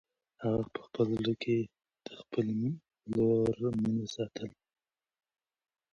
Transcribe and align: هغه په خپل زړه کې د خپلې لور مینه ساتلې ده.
هغه 0.43 0.63
په 0.73 0.79
خپل 0.85 1.07
زړه 1.19 1.33
کې 1.43 1.57
د 2.05 2.07
خپلې 2.21 2.59
لور 3.15 3.55
مینه 3.81 4.05
ساتلې 4.15 4.55
ده. 4.61 4.65